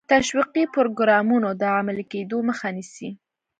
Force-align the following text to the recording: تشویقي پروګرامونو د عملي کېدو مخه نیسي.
تشویقي 0.11 0.63
پروګرامونو 0.75 1.49
د 1.61 1.63
عملي 1.77 2.05
کېدو 2.13 2.37
مخه 2.49 2.67
نیسي. 2.75 3.09